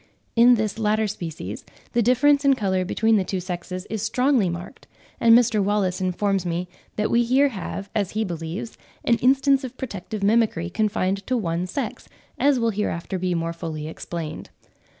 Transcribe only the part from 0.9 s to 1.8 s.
species